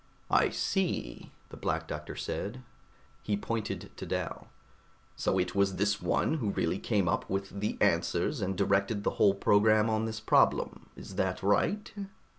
"I 0.31 0.49
see," 0.49 1.31
the 1.49 1.57
Black 1.57 1.87
Doctor 1.87 2.15
said. 2.15 2.63
He 3.21 3.37
pointed 3.37 3.91
to 3.97 4.05
Dal. 4.07 4.47
"So 5.15 5.37
it 5.37 5.53
was 5.53 5.75
this 5.75 6.01
one 6.01 6.33
who 6.39 6.49
really 6.49 6.79
came 6.79 7.07
up 7.07 7.29
with 7.29 7.59
the 7.59 7.77
answers 7.79 8.41
and 8.41 8.57
directed 8.57 9.03
the 9.03 9.11
whole 9.21 9.35
program 9.35 9.91
on 9.91 10.05
this 10.05 10.19
problem, 10.19 10.89
is 10.95 11.17
that 11.17 11.43
right?" 11.43 11.93